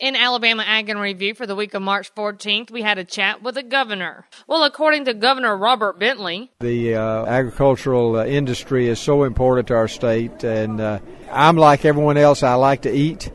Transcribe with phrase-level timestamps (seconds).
[0.00, 3.42] In Alabama Ag in Review for the week of March 14th, we had a chat
[3.42, 4.24] with the governor.
[4.46, 9.74] Well, according to Governor Robert Bentley, the uh, agricultural uh, industry is so important to
[9.74, 11.00] our state, and uh,
[11.30, 13.30] I'm like everyone else, I like to eat.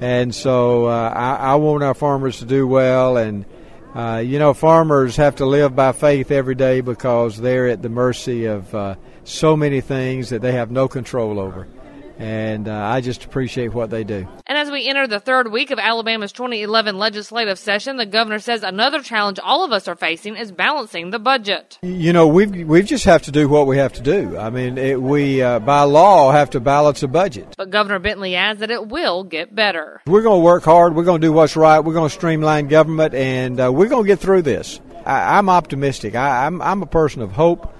[0.00, 3.16] And so uh, I, I, want our farmers to do well.
[3.16, 3.44] And,
[3.92, 7.88] uh, you know, farmers have to live by faith every day because they're at the
[7.88, 8.94] mercy of uh,
[9.24, 11.66] so many things that they have no control over
[12.18, 14.26] and I just appreciate what they do.
[14.56, 18.62] And as we enter the third week of Alabama's 2011 legislative session, the governor says
[18.62, 21.78] another challenge all of us are facing is balancing the budget.
[21.82, 24.38] You know, we we just have to do what we have to do.
[24.38, 27.54] I mean, it, we uh, by law have to balance a budget.
[27.58, 30.00] But Governor Bentley adds that it will get better.
[30.06, 30.96] We're going to work hard.
[30.96, 31.80] We're going to do what's right.
[31.80, 34.80] We're going to streamline government, and uh, we're going to get through this.
[35.04, 36.14] I, am optimistic.
[36.14, 37.74] I, I'm I'm a person of hope.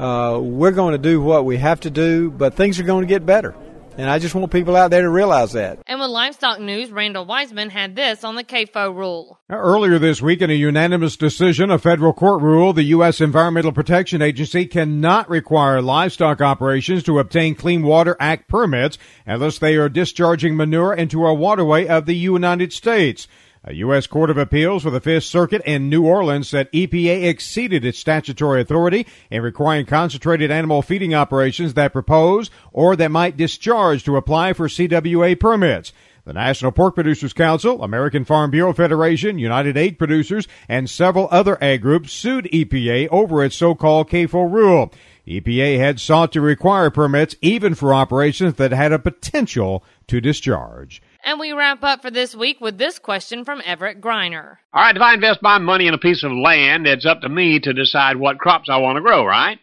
[0.00, 3.06] Uh, we're going to do what we have to do, but things are going to
[3.06, 3.54] get better.
[3.98, 5.81] And I just want people out there to realize that.
[6.02, 9.38] With livestock news, Randall Weiseman had this on the CAFO rule.
[9.48, 13.20] Earlier this week, in a unanimous decision, a federal court ruled the U.S.
[13.20, 19.76] Environmental Protection Agency cannot require livestock operations to obtain Clean Water Act permits unless they
[19.76, 23.28] are discharging manure into a waterway of the United States.
[23.64, 24.08] A U.S.
[24.08, 28.60] Court of Appeals for the Fifth Circuit in New Orleans said EPA exceeded its statutory
[28.60, 34.52] authority in requiring concentrated animal feeding operations that propose or that might discharge to apply
[34.52, 35.92] for CWA permits.
[36.24, 41.56] The National Pork Producers Council, American Farm Bureau Federation, United Egg Producers, and several other
[41.62, 44.92] ag groups sued EPA over its so-called CAFO rule.
[45.26, 51.00] EPA had sought to require permits even for operations that had a potential to discharge.
[51.24, 54.56] And we wrap up for this week with this question from Everett Griner.
[54.74, 57.28] All right, if I invest my money in a piece of land, it's up to
[57.28, 59.60] me to decide what crops I want to grow, right?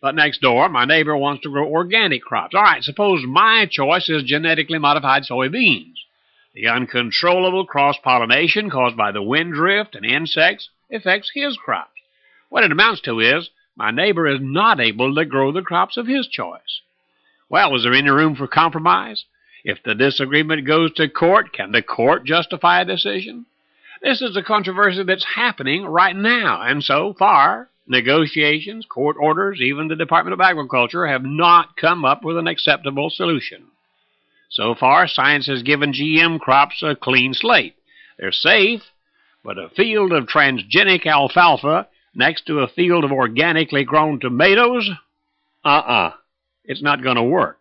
[0.00, 2.54] But next door, my neighbor wants to grow organic crops.
[2.54, 5.94] All right, suppose my choice is genetically modified soybeans.
[6.54, 11.90] The uncontrollable cross pollination caused by the wind drift and insects affects his crops.
[12.48, 16.06] What it amounts to is my neighbor is not able to grow the crops of
[16.06, 16.80] his choice.
[17.48, 19.24] Well, is there any room for compromise?
[19.64, 23.46] If the disagreement goes to court, can the court justify a decision?
[24.02, 29.88] This is a controversy that's happening right now, and so far, negotiations, court orders, even
[29.88, 33.64] the Department of Agriculture have not come up with an acceptable solution.
[34.50, 37.74] So far, science has given GM crops a clean slate.
[38.18, 38.82] They're safe,
[39.42, 44.88] but a field of transgenic alfalfa next to a field of organically grown tomatoes?
[45.64, 45.92] Uh uh-uh.
[45.92, 46.12] uh.
[46.64, 47.58] It's not going to work.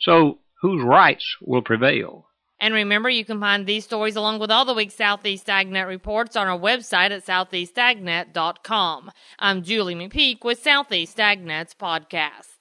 [0.00, 2.26] So, whose rights will prevail.
[2.60, 6.34] And remember, you can find these stories along with all the week's Southeast AgNet reports
[6.34, 9.12] on our website at southeastagnet.com.
[9.38, 12.57] I'm Julie McPeak with Southeast AgNet's podcast.